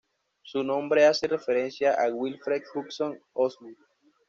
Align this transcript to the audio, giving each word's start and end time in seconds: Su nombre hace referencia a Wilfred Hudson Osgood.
Su 0.41 0.63
nombre 0.63 1.05
hace 1.05 1.27
referencia 1.27 1.93
a 1.93 2.09
Wilfred 2.09 2.63
Hudson 2.73 3.19
Osgood. 3.33 3.75